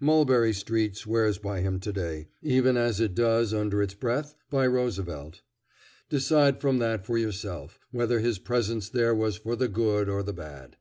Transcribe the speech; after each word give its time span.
Mulberry 0.00 0.54
Street 0.54 0.96
swears 0.96 1.36
by 1.36 1.60
him 1.60 1.78
to 1.80 1.92
day, 1.92 2.28
even 2.40 2.74
as 2.78 3.00
it 3.00 3.14
does, 3.14 3.52
under 3.52 3.82
its 3.82 3.92
breath, 3.92 4.34
by 4.48 4.66
Roosevelt. 4.66 5.42
Decide 6.08 6.58
from 6.58 6.78
that 6.78 7.04
for 7.04 7.18
yourself 7.18 7.78
whether 7.90 8.20
his 8.20 8.38
presence 8.38 8.88
there 8.88 9.14
was 9.14 9.36
for 9.36 9.56
the 9.56 9.68
good 9.68 10.08
or 10.08 10.22
the 10.22 10.32
bad. 10.32 10.78